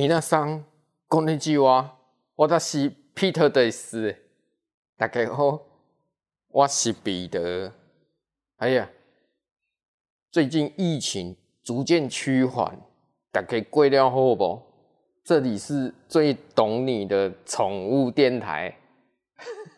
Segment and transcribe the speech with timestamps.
[0.00, 0.64] 米娜桑，
[1.08, 1.92] こんにちは，
[2.34, 4.14] 我是 Peter です。
[4.98, 5.62] 大家好，
[6.48, 7.72] 我是彼得。
[8.56, 8.90] 哎呀，
[10.30, 12.78] 最近疫情逐渐趋缓，
[13.32, 14.62] 大家过了好不？
[15.24, 18.76] 这里是最懂你的宠物电台。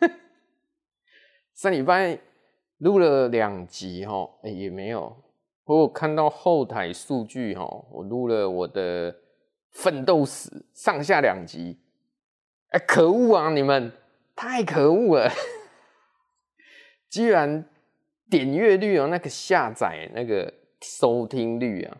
[1.55, 2.19] 上礼拜
[2.79, 5.15] 录了两集哈，哎也没有。
[5.63, 9.15] 不过看到后台数据哈，我录了我的
[9.74, 11.78] 奋斗史上下两集。
[12.70, 13.50] 哎，可恶啊！
[13.50, 13.92] 你们
[14.34, 15.30] 太可恶了，
[17.08, 17.64] 居然
[18.28, 21.96] 点阅率哦，那个下载那个收听率啊，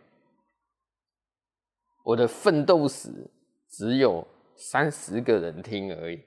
[2.03, 3.31] 我的奋斗史
[3.69, 4.27] 只有
[4.57, 6.21] 三十个人听而已。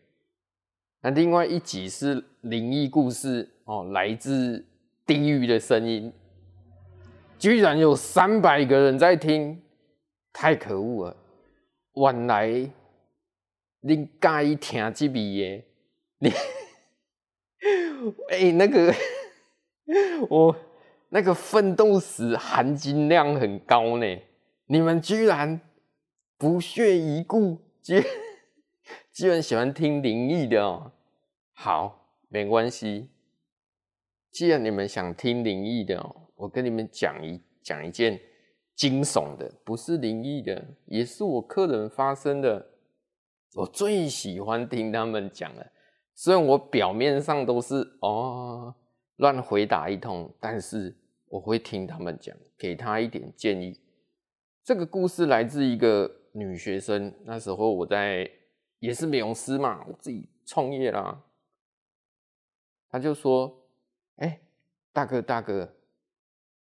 [1.01, 4.65] 那另外一集是灵异故事哦，来自
[5.05, 6.13] 地狱的声音，
[7.37, 9.61] 居然有三百个人在听，
[10.31, 11.17] 太可恶了！
[11.99, 12.47] 原来
[13.81, 15.65] 恁介意听这味的，
[16.19, 16.31] 你
[18.29, 18.93] 哎、那个
[20.29, 20.55] 我
[21.09, 24.21] 那个奋斗史含金量很高呢，
[24.67, 25.59] 你们居然
[26.37, 28.03] 不屑一顾，居然
[29.11, 30.91] 居然喜欢听灵异的哦。
[31.53, 33.09] 好，没关系。
[34.29, 38.19] 既然你们想听灵异的哦，我跟你们讲一讲一件
[38.77, 42.65] 惊悚的，不是灵异的，也是我客人发生的。
[43.55, 45.71] 我最喜欢听他们讲了，
[46.13, 48.73] 虽然我表面上都是哦
[49.15, 50.95] 乱回答一通，但是
[51.27, 53.81] 我会听他们讲，给他一点建议。
[54.63, 58.29] 这个故事来自一个女学生，那时候我在
[58.77, 61.23] 也是美容师嘛，我自己创业啦。
[62.89, 63.67] 他就说
[64.17, 64.39] ：“哎、
[64.93, 65.73] 大哥大哥，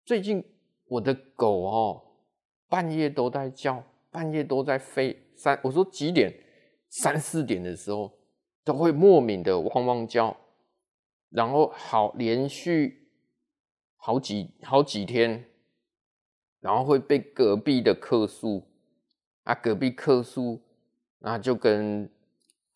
[0.05, 0.45] 最近
[0.89, 2.03] 我的狗哦，
[2.69, 5.17] 半夜都在叫，半夜都在吠。
[5.37, 6.33] 三，我说几点？
[6.89, 8.13] 三四点的时候
[8.65, 10.37] 都会莫名的汪汪叫，
[11.31, 13.09] 然后好连续
[13.97, 15.45] 好几好几天，
[16.61, 18.67] 然后会被隔壁的客诉
[19.45, 20.61] 啊，隔壁客诉，
[21.19, 22.11] 那就跟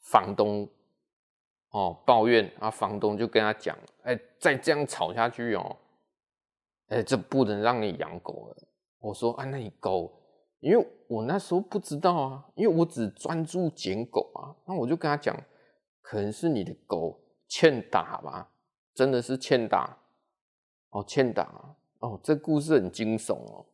[0.00, 0.68] 房东。”
[1.72, 5.74] 哦，抱怨啊，房东就跟他讲，哎、再这样吵下去哦，
[6.92, 8.68] 哎、这不能让你养狗了。
[8.98, 10.12] 我说啊，那你狗，
[10.60, 15.34] 因为我那时候不知道啊，因为我只专注捡狗啊，那我就跟他讲，
[16.02, 18.52] 可能是你的狗欠打吧，
[18.94, 19.96] 真的是欠打，
[20.90, 23.66] 哦，欠打，哦，这故事很惊悚哦。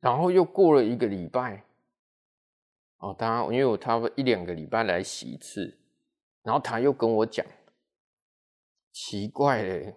[0.00, 1.64] 然后又过了一个礼拜。
[2.98, 5.76] 哦，他因为我差不多一两个礼拜来洗一次，
[6.42, 7.44] 然后他又跟我讲，
[8.92, 9.96] 奇怪嘞，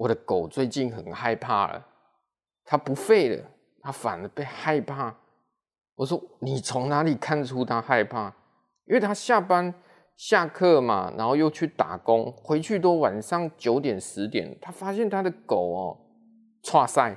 [0.00, 1.86] 我的狗最近很害怕了，
[2.64, 3.44] 它不吠了，
[3.82, 5.14] 它反而被害怕。
[5.94, 8.34] 我说你从哪里看出它害怕？
[8.86, 9.74] 因为它下班
[10.16, 15.98] 下课嘛，然后又去打工，回去都晚上九点十点，他发现他的狗哦，
[16.62, 17.14] 剉赛。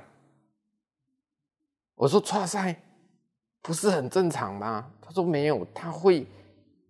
[1.94, 2.82] 我说剉赛。
[3.62, 4.90] 不是很正常吗？
[5.00, 6.26] 他说没有，他会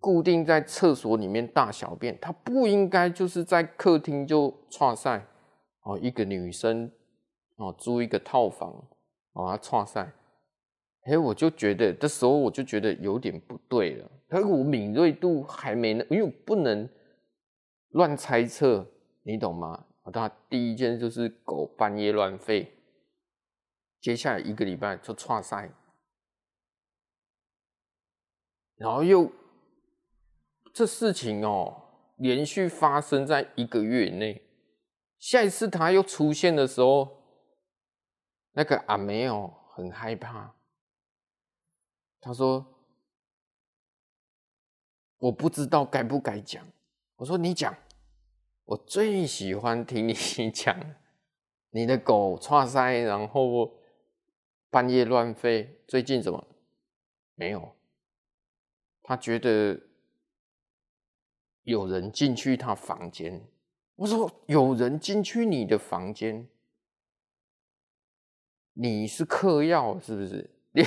[0.01, 5.25] 固定在厕所里面大小便，他不应该就是在客厅就剉赛
[5.85, 5.97] 哦。
[5.97, 6.91] 一个女生
[7.55, 8.71] 哦，租一个套房
[9.31, 10.13] 哦，她剉赛，
[11.05, 14.11] 哎，我就觉得这时候我就觉得有点不对了。
[14.27, 16.87] 可是我敏锐度还没呢，因为我不能
[17.89, 18.85] 乱猜测，
[19.23, 19.85] 你懂吗？
[20.13, 22.67] 他第一件就是狗半夜乱吠，
[23.99, 25.71] 接下来一个礼拜就剉赛。
[28.75, 29.31] 然后又
[30.73, 31.81] 这事情哦，
[32.17, 34.44] 连续发生在一个月内。
[35.25, 37.23] 下一次他又出现的时候，
[38.51, 40.53] 那个阿梅哦很害怕。
[42.21, 42.63] 他说
[45.17, 46.63] ：“我不知道该不该讲。”
[47.17, 47.75] 我说：“你讲，
[48.65, 50.13] 我最喜欢听你
[50.51, 50.79] 讲。
[51.73, 53.79] 你的狗剉赛，然后
[54.69, 56.47] 半夜乱吠，最近怎么
[57.33, 57.75] 没有？”
[59.01, 59.81] 他觉得
[61.63, 63.43] 有人进去他房间，
[63.95, 66.47] 我说有人进去你的房间，
[68.73, 70.49] 你是嗑药是不是？
[70.71, 70.83] 你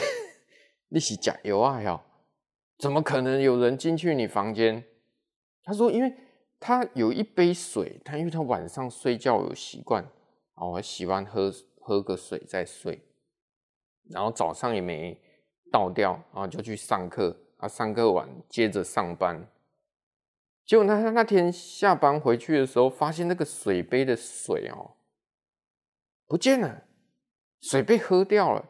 [0.89, 1.83] 你是假油啊？
[1.83, 2.05] 要
[2.79, 4.85] 怎么可能有人进去你房间？
[5.63, 6.15] 他说，因为
[6.61, 10.05] 他有一杯水，他因为他晚上睡觉有习惯，
[10.55, 13.01] 哦，喜欢喝喝个水再睡，
[14.11, 15.19] 然后早上也没
[15.73, 17.37] 倒掉，然后就去上课。
[17.59, 19.45] 啊，上课完接着上班，
[20.69, 24.97] 结果他他那天下班回去的时候，发现那个水杯的水哦
[26.27, 26.83] 不见了，
[27.63, 28.69] 水被喝掉了。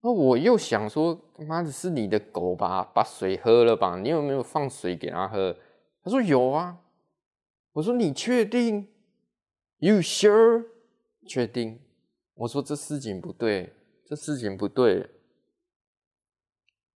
[0.00, 2.82] 那我又想说，妈的，是你的狗吧？
[2.94, 3.98] 把水喝了吧？
[3.98, 5.54] 你有没有放水给它喝？
[6.02, 6.80] 他说有啊。
[7.72, 8.88] 我说你确定
[9.80, 10.64] ？You sure？
[11.28, 11.78] 确定？
[12.36, 13.74] 我说这事情不对，
[14.06, 15.10] 这事情不对，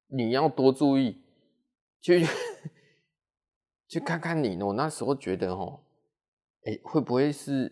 [0.07, 1.21] 你要多注意，
[2.01, 2.15] 就
[3.91, 4.63] 去看看你。
[4.63, 5.81] 我那时候觉得哦，
[6.65, 7.71] 哎，会不会是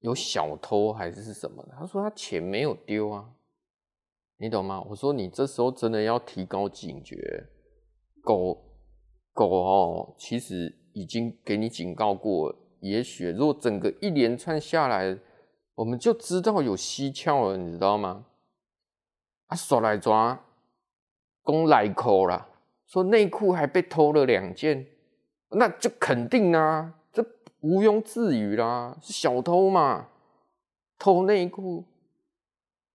[0.00, 1.66] 有小偷还是什么？
[1.76, 3.32] 他说他钱没有丢啊。
[4.36, 4.84] 你懂吗？
[4.90, 7.48] 我说你这时候真的要提高警觉。
[8.22, 8.62] 狗
[9.32, 12.54] 狗哦，其实已经给你警告过。
[12.80, 15.18] 也许如果整个一连串下来，
[15.74, 18.26] 我们就知道有蹊跷了，你知道吗？
[19.46, 20.44] 啊，说来抓，
[21.40, 22.48] 公来扣啦，
[22.86, 24.86] 说内裤还被偷了两件，
[25.50, 27.24] 那就肯定啊，这
[27.60, 30.08] 毋庸置疑啦，是小偷嘛，
[30.98, 31.84] 偷内裤。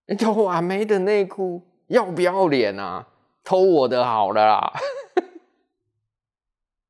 [0.06, 3.08] 你偷阿妹的内裤，要不要脸啊？
[3.44, 4.72] 偷我的好了啦！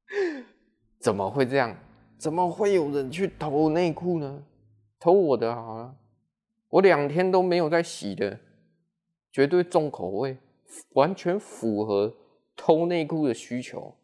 [0.98, 1.76] 怎么会这样？
[2.18, 4.42] 怎么会有人去偷内裤呢？
[4.98, 5.94] 偷我的好了，
[6.68, 8.38] 我两天都没有在洗的，
[9.32, 10.36] 绝对重口味，
[10.94, 12.14] 完全符合
[12.54, 13.94] 偷内裤的需求，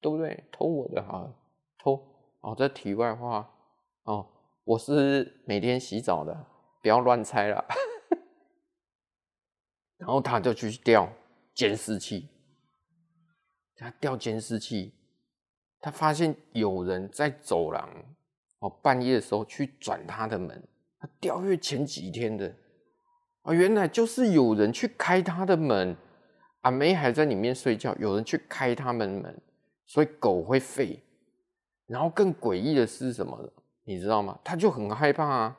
[0.00, 0.44] 对不对？
[0.52, 1.32] 偷我的好，
[1.78, 2.00] 偷
[2.40, 2.54] 哦。
[2.56, 3.48] 这题外话
[4.04, 4.26] 哦，
[4.64, 6.46] 我是每天洗澡的，
[6.82, 7.64] 不要乱猜了。
[9.98, 11.12] 然后他就去调
[11.54, 12.28] 监视器，
[13.76, 14.94] 他调监视器，
[15.80, 17.88] 他发现有人在走廊
[18.60, 20.68] 哦，半夜的时候去转他的门。
[21.00, 22.52] 他调阅前几天的
[23.42, 25.96] 啊，原来就是有人去开他的门，
[26.62, 29.40] 阿梅还在里面睡觉，有人去开他们门，
[29.88, 31.00] 所以狗会吠。
[31.86, 33.52] 然后更诡异的是什么？
[33.84, 34.38] 你知道吗？
[34.44, 35.58] 他就很害怕啊，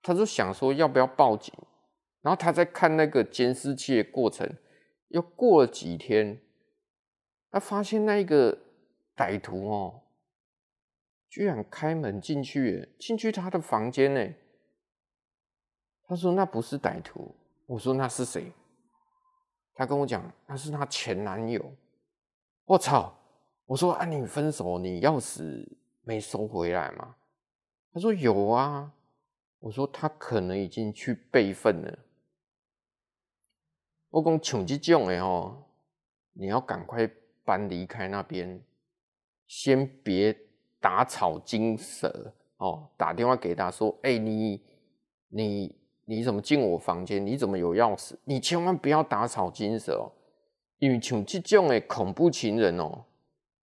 [0.00, 1.52] 他就想说要不要报警。
[2.22, 4.48] 然后他在看那个监视器的过程，
[5.08, 6.40] 又过了几天，
[7.50, 8.56] 他发现那个
[9.16, 10.02] 歹徒哦，
[11.28, 14.34] 居然开门进去，进去他的房间呢。
[16.06, 17.34] 他说那不是歹徒，
[17.66, 18.52] 我说那是谁？
[19.74, 21.74] 他跟我讲那是他前男友。
[22.66, 23.12] 我操！
[23.66, 25.66] 我说啊，你分手，你钥匙
[26.02, 27.16] 没收回来吗？
[27.92, 28.92] 他说有啊。
[29.60, 31.98] 我说他可能已经去备份了。
[34.10, 35.56] 我讲像这种的哦，
[36.34, 37.10] 你要赶快
[37.46, 38.62] 搬离开那边，
[39.46, 40.36] 先别
[40.80, 42.86] 打草惊蛇哦。
[42.98, 44.62] 打电话给他说：“哎、你
[45.28, 45.74] 你
[46.04, 47.24] 你怎么进我房间？
[47.24, 48.14] 你怎么有钥匙？
[48.24, 50.12] 你千万不要打草惊蛇哦，
[50.76, 53.02] 因为像这种的恐怖情人哦，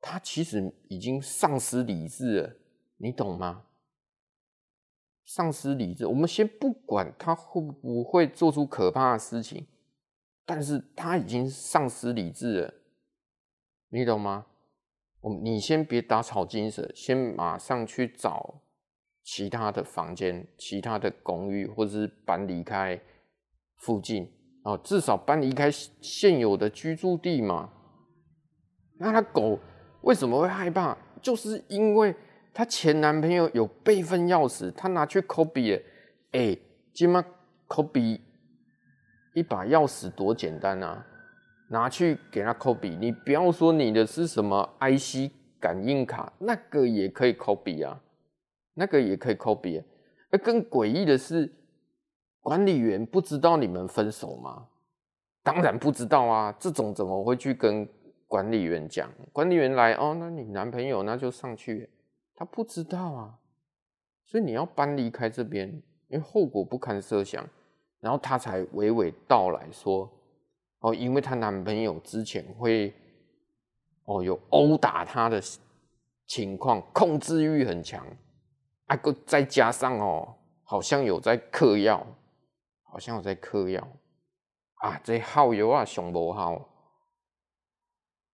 [0.02, 2.56] 他其实已经丧失理智了，
[2.98, 3.66] 你懂吗？
[5.24, 9.68] 丧失理智，我们先不管他会不会做出可怕的事情。”
[10.44, 12.74] 但是他已经丧失理智了，
[13.90, 14.48] 你懂吗？
[15.22, 18.62] 我你先别打草惊蛇，先马上去找
[19.24, 23.00] 其他的房间、其他的公寓，或者是搬离开
[23.78, 24.30] 附近
[24.64, 27.72] 哦，至少搬离开现有的居住地嘛。
[28.98, 29.60] 那他狗
[30.02, 30.98] 为什么会害怕？
[31.22, 32.16] 就是因为
[32.54, 35.82] 他前男朋友有备份钥匙，他拿去 copy，
[36.32, 36.58] 哎，
[36.94, 37.24] 今嘛
[37.68, 38.20] copy。
[39.34, 41.08] 一把钥匙多简单啊！
[41.70, 47.98] 拿去给他 copy，你不要说你的是什么 IC 感应卡，那个也可以 copy 啊，
[48.74, 49.86] 那个也可以 copy 啊。
[50.32, 51.50] 那更诡异的是，
[52.42, 54.68] 管理员不知道你们分手吗？
[55.44, 57.88] 当然不知道啊，这种怎么会去跟
[58.32, 59.12] 管理员讲？
[59.34, 61.90] 管理员来哦，那你男朋友那就上去，
[62.34, 63.38] 他不知道啊，
[64.26, 65.68] 所以你要搬离开这边，
[66.08, 67.46] 因为后果不堪设想。
[68.00, 70.10] 然后他才娓娓道来说
[70.80, 72.94] ：“哦，因为她男朋友之前会
[74.06, 75.42] 哦有殴打她的
[76.26, 78.08] 情况，控制欲很强，
[78.86, 80.34] 啊个，再加上哦，
[80.64, 82.08] 好像有在嗑药，
[82.84, 83.86] 好像有在嗑药
[84.76, 86.70] 啊，这耗油啊，熊不好。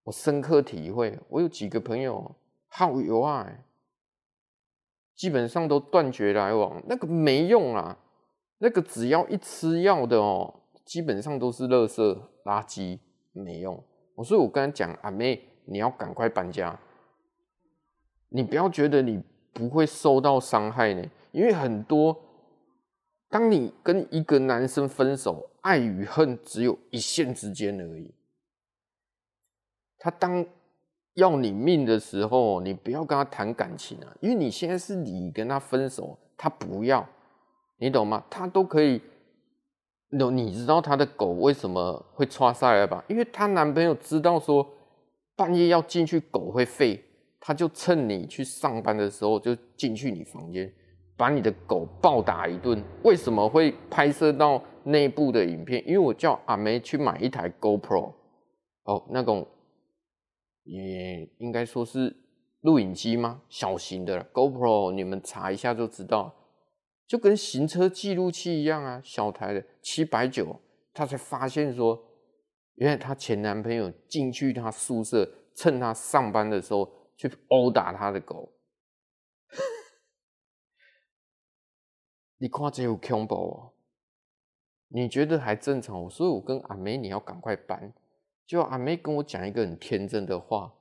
[0.08, 2.34] 我深刻体会，我有几个朋友
[2.70, 3.46] 耗油啊，
[5.14, 7.98] 基本上都断绝来往，那个没用啊。”
[8.60, 12.98] 那个只要一吃药的哦，基本上都是垃圾垃圾，
[13.34, 13.84] 没用。
[14.24, 16.80] 所以我跟他讲，阿妹，你要赶快搬家，
[18.30, 19.22] 你不要觉得你
[19.52, 22.18] 不会受到伤害呢，因为很多，
[23.28, 28.10] 当你跟一个男生分手，爱与恨只有一线之间而已。
[30.00, 30.46] 他当
[31.16, 37.08] 要你命的时候，你不要跟他谈感情啊，因为你现在是你跟他分手，他不要。
[37.80, 38.24] 你懂吗？
[38.30, 39.00] 他都可以
[40.10, 43.04] no, 你知道他的狗为什么会抓塞了吧？
[43.08, 44.68] 因为她男朋友知道说
[45.36, 47.00] 半夜要进去，狗会吠，
[47.40, 50.74] 他就趁你去上班的时候就进去你房间，
[51.16, 52.84] 把你的狗暴打一顿。
[53.04, 55.84] 为什么会拍摄到内部的影片？
[55.86, 58.14] 因为我叫阿梅去买一台 GoPro，
[58.86, 59.46] 哦，那种
[60.68, 62.16] 也应该说是
[62.62, 63.42] 录影机吗？
[63.50, 66.36] 小型的 GoPro，你们查一下就知道。
[67.08, 70.60] 就跟行车记录器一样啊，小台的七百九，
[70.94, 72.04] 他才发现说，
[72.76, 78.52] 原来她前男朋友进去她宿舍，趁她上班的时候去殴打她的狗。
[82.40, 83.74] 你看这有恐怖哦？
[84.90, 86.10] 你觉得还正常？
[86.10, 87.94] 所以我跟阿梅你要赶快搬。
[88.48, 90.74] 就阿妹跟我讲一个很天真的话，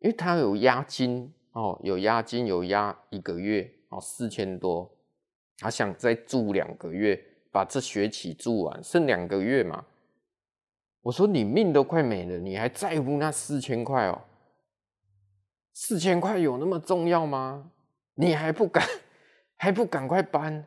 [0.00, 3.72] 因为他有押金哦，有押金，有押一个月。
[3.90, 4.88] 哦，四千多，
[5.58, 9.84] 他想再住两个月，把这学期住完，剩两个月嘛。
[11.02, 14.22] 我说你命都快没了，你还在乎那四千块哦？
[15.72, 17.72] 四千块有那么重要吗？
[18.14, 18.86] 你还不赶，
[19.56, 20.64] 还不赶快搬？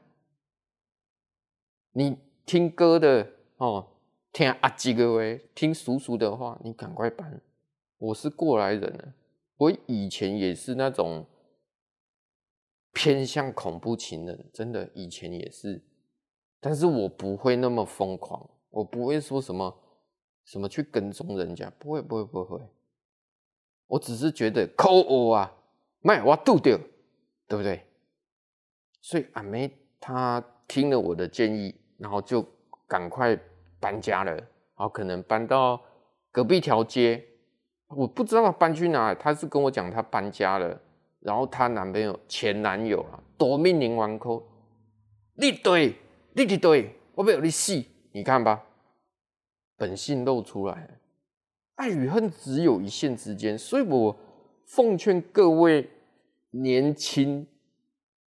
[1.94, 3.88] 你听哥的哦，
[4.34, 7.40] 听阿几个喂，听叔叔的话，你赶快搬。
[8.00, 9.13] 我是过来人了，
[9.56, 11.25] 我以前也是那种。
[12.96, 15.82] 偏向恐怖情人，真的以前也是，
[16.60, 19.75] 但是我不会那么疯狂，我不会说什么
[20.46, 22.62] 什么去跟踪人家，不会不会不会，
[23.88, 25.52] 我只是觉得抠我啊，
[26.02, 26.78] 卖我度掉，
[27.48, 27.84] 对不对？
[29.02, 32.46] 所以阿妹她听了我的建议，然后就
[32.86, 33.36] 赶快
[33.84, 35.84] 搬家了，然后可能搬到
[36.32, 37.22] 隔壁条街，
[37.90, 40.82] 我不知道她搬去哪里，她是跟我讲她搬家了。
[41.20, 44.42] 然后她男朋友前男友啊，夺命连环扣，
[45.36, 45.96] 你对，
[46.32, 48.63] 你对对，我不要你死，你看吧，
[49.75, 51.02] 本性露出来，
[51.75, 54.18] 爱与恨只有一线之间，所以我
[54.66, 55.90] 奉劝各位
[56.52, 57.46] 年轻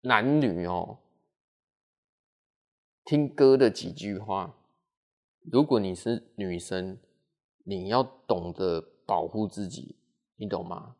[0.02, 0.98] 男女哦，
[3.04, 4.54] 听哥的几句话，
[5.50, 6.98] 如果你是女生，
[7.64, 9.96] 你要懂得保护自己，
[10.36, 10.96] 你懂吗？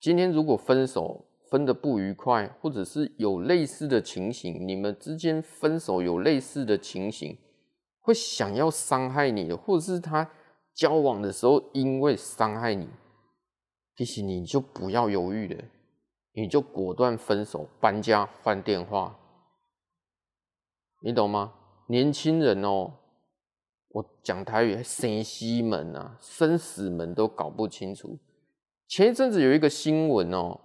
[0.00, 7.36] 今天如果分手分得不愉快，或者是有类似的情形，你们之间分手有类似的情形，
[8.00, 10.30] 会想要伤害你的，或者是他
[10.74, 12.88] 交往的时候因为伤害你，
[13.96, 15.64] 其实你就不要犹豫了，
[16.32, 19.18] 你就果断分手，搬家换电话，
[21.02, 21.52] 你懂吗？
[21.88, 22.94] 年轻人哦，
[23.96, 28.18] 我讲台语，生死门啊，生死门都搞不清楚。
[28.86, 30.60] 前一阵子有一个新闻哦，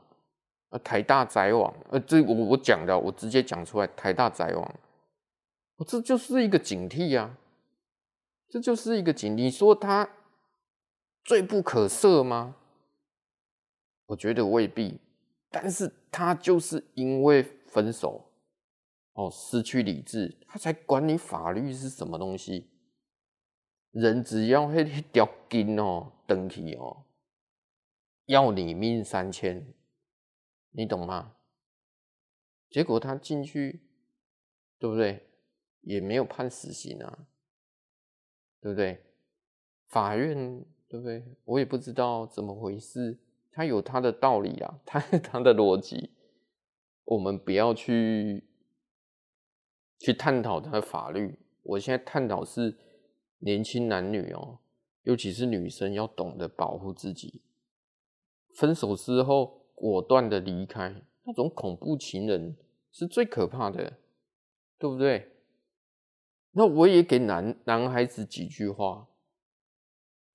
[0.72, 4.76] 呃，台大宅网，呃，这我我讲的，我直接讲出来，台大宅网，
[5.78, 7.38] 我这就是一个警惕啊，
[8.50, 9.36] 这就是一个警惕。
[9.36, 10.10] 你说他
[11.24, 12.58] 罪不可赦吗？
[14.08, 15.00] 我觉得未必，
[15.50, 18.26] 但是他就是因为分手，
[19.14, 22.68] 哦，失去理智，他才管你法律是什么东西。
[23.92, 27.06] 人只要那条筋哦，断去哦。
[28.26, 29.74] 要你命三千，
[30.72, 31.36] 你懂吗？
[32.70, 33.82] 结果他进去，
[34.80, 35.28] 对不对？
[35.82, 37.28] 也没有判死刑啊，
[38.62, 39.04] 对不对？
[39.88, 41.36] 法院，对不对？
[41.44, 43.20] 我也不知道怎么回事，
[43.52, 46.12] 他有他的道理啊， 他他的逻辑，
[47.04, 48.46] 我们不要去
[50.00, 51.38] 去探讨他的法律。
[51.64, 52.78] 我现在探讨是
[53.42, 54.58] 年轻男女哦，
[55.04, 57.42] 尤其是女生要懂得保护自己。
[58.56, 62.56] 分手之后果断的离开，那种恐怖情人
[62.92, 64.00] 是最可怕的，
[64.78, 65.28] 对不对？
[66.52, 69.08] 那我也给男男孩子几句话：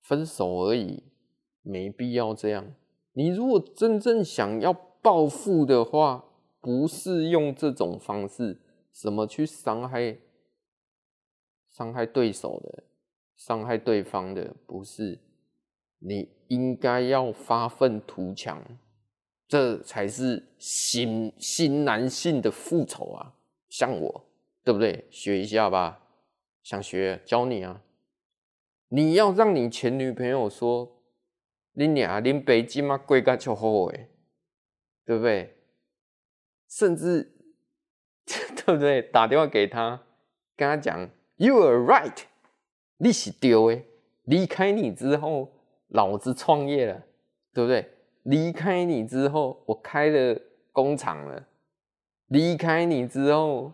[0.01, 1.03] 分手而已，
[1.61, 2.73] 没必要这样。
[3.13, 6.25] 你如果真正想要报复的话，
[6.59, 8.59] 不是用这种方式，
[8.91, 10.17] 什么去伤害、
[11.69, 12.83] 伤害对手的、
[13.37, 15.17] 伤害对方的，不是。
[15.99, 18.61] 你应该要发愤图强，
[19.47, 23.33] 这才是新新男性的复仇啊！
[23.69, 24.25] 像我，
[24.63, 25.07] 对不对？
[25.09, 25.99] 学一下吧，
[26.61, 27.81] 想学教你啊！
[28.89, 31.01] 你要让你前女朋友说
[31.73, 34.07] ：“你俩林北京嘛，贵干就好诶，
[35.03, 35.55] 对不对？”
[36.69, 37.23] 甚至
[38.25, 39.01] 对不对？
[39.01, 40.03] 打电话给他，
[40.55, 42.19] 跟他讲：“You are right，
[42.97, 43.83] 你是对的。”
[44.25, 45.51] 离开你之后。
[45.91, 47.01] 老子创业了，
[47.53, 47.89] 对不对？
[48.23, 50.37] 离开你之后，我开了
[50.73, 51.47] 工厂了。
[52.27, 53.71] 离开你之后，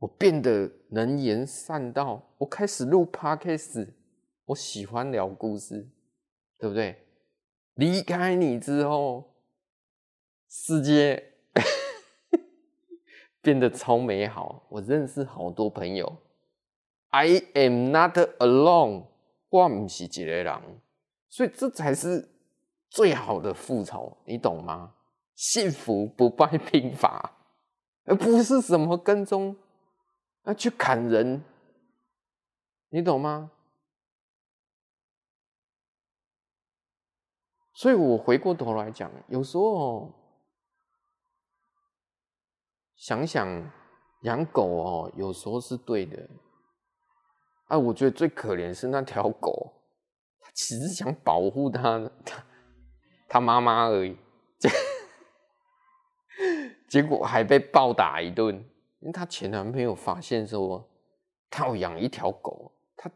[0.00, 3.90] 我变得能言善道，我开始录 Podcast，
[4.46, 5.88] 我喜欢聊故事，
[6.58, 6.96] 对不对？
[7.74, 9.32] 离开你之后，
[10.48, 11.34] 世界
[13.40, 14.66] 变得超美好。
[14.68, 16.12] 我认识好多朋友
[17.10, 19.06] ，I am not alone，
[19.48, 20.80] 我不是一个人，
[21.28, 22.28] 所以这才是
[22.88, 24.94] 最好的复仇，你懂吗？
[25.34, 27.32] 幸福不败兵法，
[28.04, 29.56] 而不是什么跟踪。
[30.44, 31.44] 要去砍人，
[32.88, 33.50] 你懂吗？
[37.74, 40.12] 所以我回过头来讲，有时候
[42.96, 43.70] 想想
[44.22, 46.28] 养狗哦，有时候是对的。
[47.70, 49.72] 啊，我觉得最可怜是那条狗，
[50.40, 52.44] 它其实想保护它它
[53.28, 54.16] 它妈妈而已，
[56.90, 58.56] 结果还被暴打一顿。
[58.98, 60.84] 因为她前男朋友发现说，
[61.48, 62.72] 她有养一条狗。
[62.96, 63.08] 她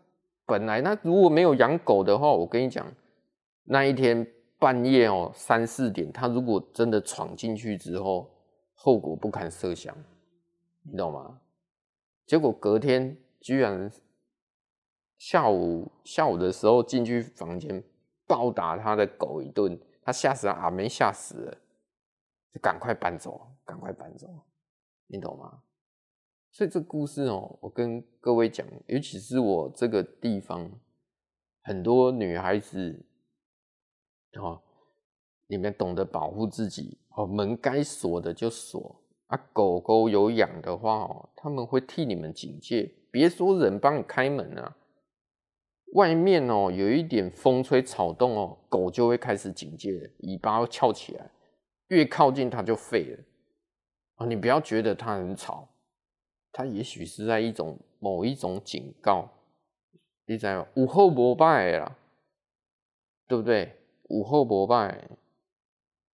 [0.46, 2.86] 本来那如果没有养狗的话，我跟你讲，
[3.64, 4.24] 那一天
[4.60, 8.30] 半夜哦三四点，她如果真的闯进去之后，
[8.74, 9.92] 后果不堪设想，
[10.84, 11.40] 你懂吗？
[12.24, 13.90] 结果隔天居然
[15.16, 17.82] 下午下午的时候进去房间
[18.26, 21.58] 暴打他的狗一顿，他吓死了，阿妹吓死了，
[22.52, 24.28] 就赶快搬走，赶快搬走，
[25.06, 25.62] 你懂吗？
[26.50, 30.70] 所以这故事哦，我跟各位讲，尤其是我这个地方，
[31.62, 33.04] 很多女孩子
[34.38, 34.62] 哦，
[35.46, 39.36] 你们懂得保护自己哦，门该锁的就锁啊。
[39.52, 44.76] 狗狗有养的话哦，他们会替你们警戒，别说人帮你开门啊，
[45.94, 51.30] 外面哦有一点风吹草动哦，狗就会开始警戒，尾巴翘起来，
[51.88, 53.24] 越靠近它就废了
[54.16, 54.26] 啊。
[54.26, 55.68] 你不要觉得它很吵。
[56.56, 59.28] 它也许是在一种某一种警告，
[60.26, 60.68] 你知道吗？
[60.74, 61.96] 有好无歹啦，
[63.26, 63.76] 对不对？
[64.08, 65.08] 午后膜拜。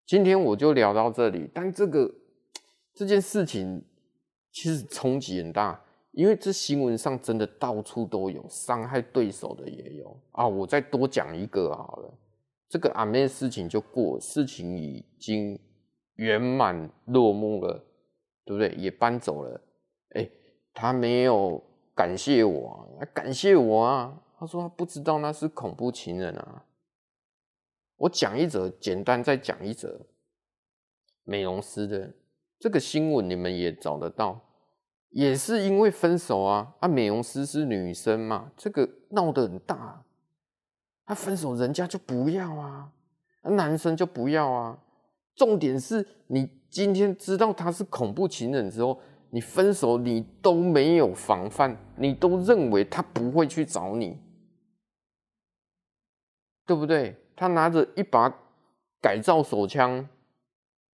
[0.07, 2.15] 今天我就聊到这里，但这个
[2.95, 3.85] 这件事情
[4.51, 10.47] 其实冲击很大，因为这新闻上真的到处都有，伤害对手的也有啊。
[10.47, 12.19] 我再多讲一个好了，
[12.69, 15.59] 这个阿妹事情就过，事情已经
[16.17, 17.85] 圆满落幕了，
[18.45, 18.75] 对不对？
[18.77, 19.61] 也搬走了。
[20.11, 20.29] 哎、
[20.75, 21.63] 他没有
[21.95, 24.23] 感谢我，他感谢我啊！
[24.39, 26.65] 他说他不知道那是恐怖情人啊。
[27.97, 30.07] 我讲一则，简单再讲一则
[31.23, 32.13] 美容师的
[32.59, 34.41] 这个新闻，你们也找得到，
[35.11, 36.75] 也是因为分手啊。
[36.81, 40.03] 啊，美容师是女生嘛，这个闹得很大。
[41.07, 42.91] 他分手，人家就不要啊，
[43.43, 44.79] 男生就不要啊。
[45.35, 49.01] 重点是你今天知道他是恐怖情人之后。
[49.33, 54.19] 你分手，你都没有防范，你都认为他不会去找你，
[56.67, 57.17] 对不对？
[57.37, 58.29] 他拿着一把
[59.01, 60.05] 改造手枪，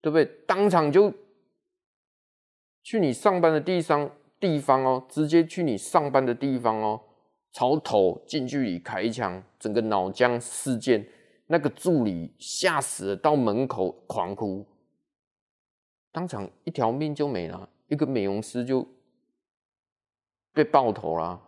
[0.01, 0.25] 对不对？
[0.49, 1.15] 当场就
[2.85, 7.01] 去你上班的地方地方哦，直接去你上班的地方哦，
[7.51, 11.05] 朝头近距离开一枪，整个脑浆事件，
[11.47, 14.67] 那个助理吓死了，到门口狂哭，
[16.13, 17.69] 当场一条命就没了。
[17.89, 18.87] 一个美容师就
[20.53, 21.41] 被爆头了，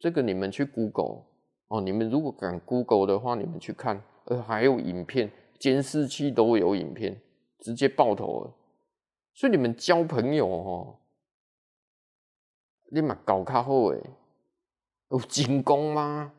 [0.00, 1.22] 这个你们去 Google
[1.68, 7.20] 哦，你们如果敢 Google 的话，你们去看，呃，还有影片，监视器都有影片，
[7.60, 8.52] 直接爆头。
[9.34, 10.98] 所以你们交朋友哦，
[12.90, 14.00] 你嘛搞卡好诶，
[15.10, 16.32] 有进攻吗？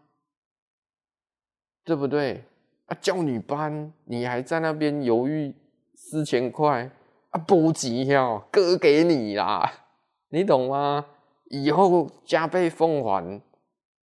[1.84, 2.46] 对不对？
[2.88, 5.54] 啊，教女班，你还在那边犹豫
[5.94, 6.90] 四千块。
[7.32, 9.88] 啊，不急呀，哥给你啦，
[10.30, 11.06] 你懂吗？
[11.50, 13.42] 以后加倍奉还，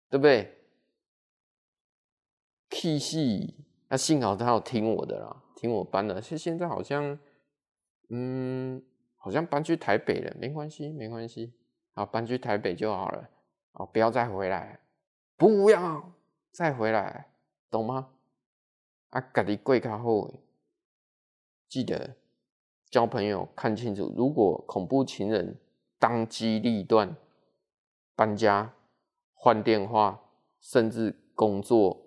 [0.09, 0.55] 对不对？
[2.69, 3.17] 气死！
[3.89, 6.21] 那幸好他有听我的啦，听我班的。
[6.21, 7.19] 现现在好像，
[8.15, 8.79] 嗯，
[9.17, 11.51] 好像搬去台北了，没关系，没关系，
[11.95, 13.27] 好，搬去台北就好了。
[13.71, 14.81] 哦，不要再回来，
[15.35, 16.13] 不要
[16.51, 17.31] 再回来，
[17.71, 18.09] 懂吗？
[19.09, 20.31] 啊，家己过较好，
[21.67, 22.15] 记得。
[22.91, 25.57] 交朋友看清楚，如果恐怖情人
[25.97, 27.15] 当机立断
[28.15, 28.71] 搬家、
[29.33, 30.21] 换电话，
[30.61, 31.99] 甚至工作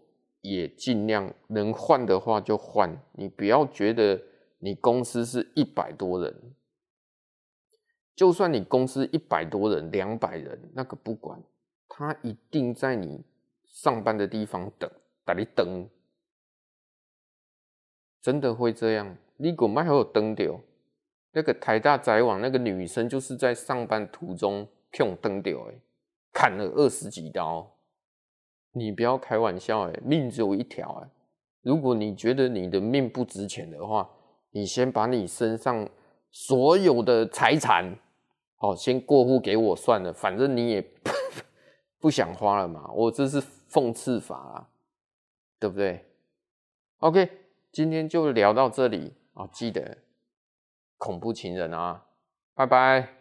[0.42, 2.97] 也尽量能换的话就换。
[3.14, 4.23] 你不要觉得
[4.59, 6.55] 你公司是一百多人，
[8.14, 11.42] 就算你公司一百多人、两百人，那个不管，
[11.88, 13.25] 他一定在你
[13.64, 14.90] 上班的地方等，
[15.25, 15.88] 等你等，
[18.23, 19.16] 真的会这样。
[19.37, 20.61] 你果麦还有等掉。
[21.33, 24.66] 那个台大宅网那个女生就是在上班途中
[24.99, 25.75] 用灯掉哎，
[26.33, 27.77] 砍了二十几刀，
[28.73, 31.11] 你不要开玩笑哎，命只有一条哎。
[31.61, 34.09] 如果你觉得你的命不值钱的话，
[34.57, 35.87] 你先把你身上
[36.31, 37.95] 所有的财产，
[38.57, 40.83] 好，先过户给我算了，反正你也
[42.01, 42.90] 不想花了嘛。
[42.95, 43.38] 我这是
[43.71, 44.69] 讽刺法啦，
[45.59, 46.07] 对不对
[47.01, 47.31] ？OK，
[47.71, 49.99] 今天就聊到这里啊，记得
[50.97, 52.07] 恐怖情人啊，
[52.55, 53.16] 拜拜。